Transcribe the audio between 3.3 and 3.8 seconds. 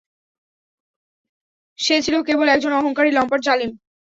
জালিম।